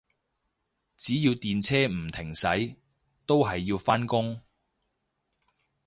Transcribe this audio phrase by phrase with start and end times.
[0.97, 2.75] 只要電車唔停駛，
[3.27, 4.41] 都係要返工